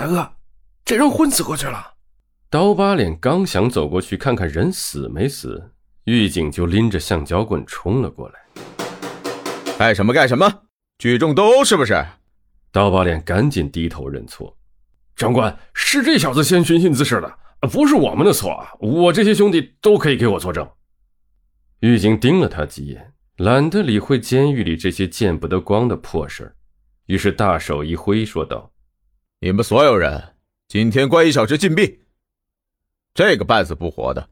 [0.00, 0.26] 大哥，
[0.82, 1.92] 这人昏死过去了。
[2.48, 5.72] 刀疤脸刚想走过去看看人死没死，
[6.04, 8.40] 狱警就拎着橡胶棍冲了过来。
[9.76, 10.62] 干什么干什么？
[10.96, 12.02] 聚众斗殴是不是？
[12.72, 14.56] 刀疤脸赶紧低头认错。
[15.16, 18.66] 长官，是这小子先寻衅滋事的，不是我们的错。
[18.80, 20.66] 我这些兄弟都可以给我作证。
[21.80, 26.56] 狱警盯了他几眼，懒得理会监狱里这些见不得光的破事儿。
[27.04, 28.72] 于是大手一挥，说道
[29.42, 30.22] ：“你们所有人，
[30.68, 32.00] 今天关一小时禁闭。
[33.14, 34.28] 这个半死不活的，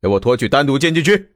[0.00, 1.30] 给我拖去单独监禁区。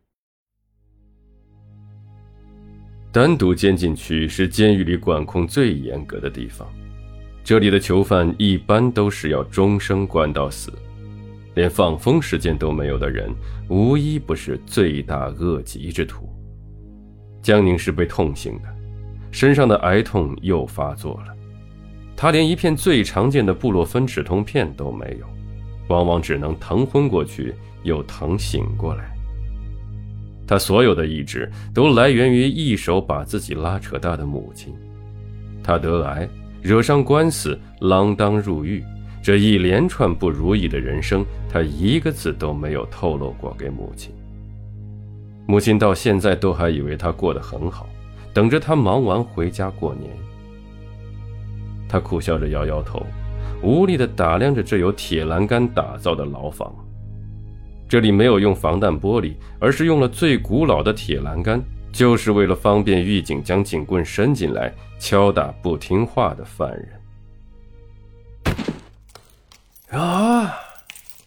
[3.11, 6.73] 单独监禁区是监狱里管控最严格的地方，
[7.43, 10.73] 这里的囚犯一般都是要终生关到死，
[11.57, 13.35] 连放风时间都没有的人，
[13.69, 16.33] 无一不是罪大恶极之徒。
[17.43, 18.73] 江宁是被痛醒的。”
[19.33, 21.36] 身上的癌痛又发作了，
[22.17, 25.27] 他连一片最常见的布洛芬止痛片都没有，
[25.89, 29.13] 往往只能疼昏过去，又疼醒过来。
[30.47, 34.75] 他所有的意志都来源于一手把自己拉扯大的母亲。
[35.63, 36.29] 他得癌，
[36.63, 38.83] 惹上官司，锒铛入狱，
[39.23, 44.15] 这一连串不如意的人生，他一个字都没有透露过给母亲。
[45.47, 47.87] 母亲到现在都还以为他过得很好。
[48.33, 50.11] 等着他忙完回家过年，
[51.89, 53.07] 他苦笑着摇摇头，
[53.63, 56.75] 无力地打量着这由铁栏杆打造的牢房。
[57.89, 61.63] 这里没有用防弹玻璃，而是用了最古老的铁栏杆，
[61.93, 66.89] 就是为了方便狱警将警棍伸进来敲打不听话的犯人。
[70.01, 70.53] 啊，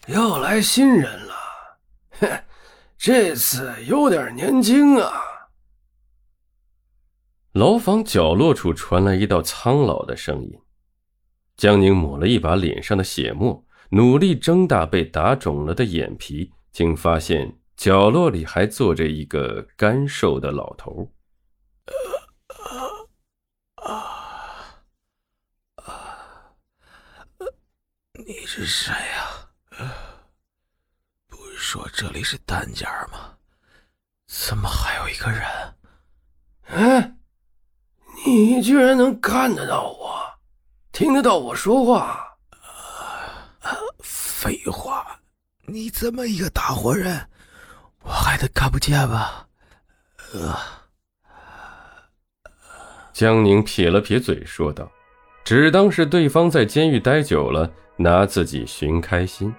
[0.06, 1.34] 又来新人了，
[2.20, 2.28] 哼，
[2.98, 5.10] 这次有点年轻啊。
[7.52, 10.60] 牢房角落处传来一道苍老的声音。
[11.56, 21.12] 江宁抹了一把脸上的血沫，努力睁大被打肿了的眼皮，竟发现角落里还坐着一个干瘦的老头。
[23.74, 24.78] 啊
[25.84, 26.54] 啊！
[28.26, 29.50] 你是谁呀？
[31.26, 33.36] 不是说这里是单间吗？
[34.28, 35.42] 怎么还有一个人？
[36.68, 37.19] 嗯。
[38.30, 40.22] 你居然能看得到我，
[40.92, 42.28] 听得到我说话？
[43.98, 45.04] 废话，
[45.66, 47.28] 你这么一个大活人，
[48.04, 49.28] 我还得看不见吗？
[50.32, 50.56] 呃，
[53.12, 54.88] 江宁撇了撇嘴，说道
[55.44, 59.52] ：“只当是对方在监狱待久了，拿自己寻开心。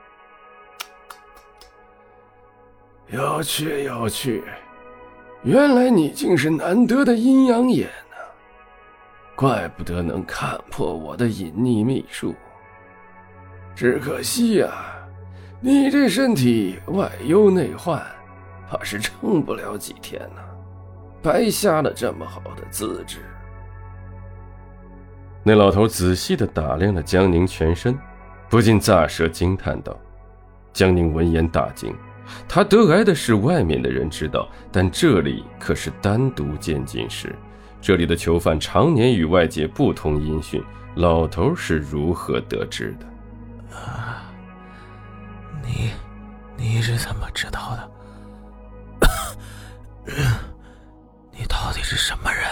[3.07, 4.41] 有趣，有趣，
[5.43, 7.91] 原来你竟是难得的阴阳眼。”
[9.41, 12.35] 怪不得能看破我的隐匿秘术。
[13.73, 14.71] 只可惜呀，
[15.59, 17.99] 你这身体外忧内患，
[18.69, 20.41] 怕是撑不了几天呢。
[21.23, 23.17] 白瞎了这么好的资质。
[25.41, 27.97] 那老头仔细的打量了江宁全身，
[28.47, 29.99] 不禁咂舌惊叹道
[30.71, 31.95] ：“江宁闻言大惊，
[32.47, 37.35] 他得癌的事外面的人知道，但这里可是单独监禁室。”
[37.81, 40.63] 这里的囚犯常年与外界不通音讯，
[40.95, 43.75] 老头是如何得知的？
[43.75, 44.23] 啊，
[45.63, 45.89] 你
[46.55, 47.91] 你是怎么知道的？
[51.31, 52.45] 你到底是什么人？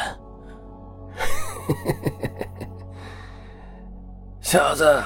[4.41, 4.99] 小子，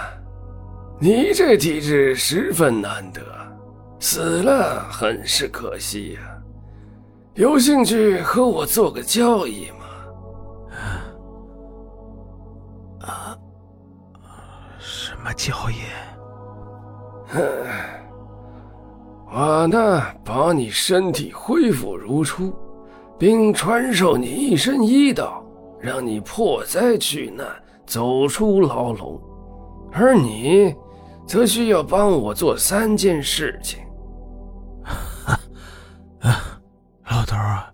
[1.02, 3.22] 你这体质十分难得，
[4.00, 6.22] 死了很是可惜呀。
[7.34, 9.83] 有兴趣和我做个交易吗？
[15.24, 15.76] 么交易？
[17.28, 17.40] 哼，
[19.32, 22.54] 我呢，保你身体恢复如初，
[23.18, 25.44] 并传授你一身医道，
[25.80, 27.48] 让你破灾去难，
[27.86, 29.20] 走出牢笼。
[29.92, 30.76] 而你，
[31.26, 33.80] 则需要帮我做三件事情。
[37.10, 37.74] 老头啊，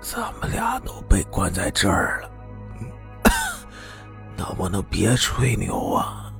[0.00, 2.27] 咱们俩都被关在这儿了。
[4.38, 6.32] 能不能别吹牛啊？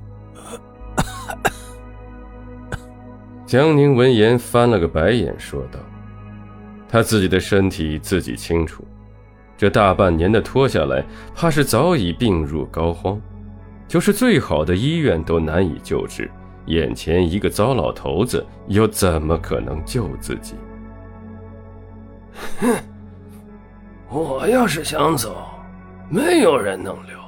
[3.45, 5.81] 江宁闻言翻了个白眼，说道
[6.89, 8.85] ：“他自己的身体自己清楚，
[9.57, 11.05] 这大半年的拖下来，
[11.35, 13.19] 怕是早已病入膏肓。
[13.89, 16.31] 就是最好的医院都难以救治，
[16.67, 20.55] 眼前一个糟老头子，又怎么可能救自己？”
[22.61, 22.77] 哼，
[24.11, 25.49] 我要是想走，
[26.09, 27.19] 没有人能留。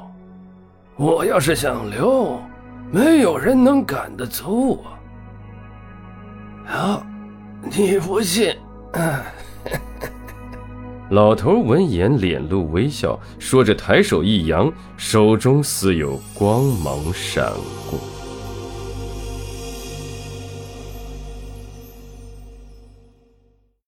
[1.00, 2.38] 我要是想留，
[2.92, 4.84] 没有人能赶得走我。
[6.66, 7.02] 啊，
[7.74, 8.54] 你不信？
[11.08, 17.50] 老头闻言，脸露微笑，说着抬手一扬，手中似有光芒闪
[17.90, 17.98] 过。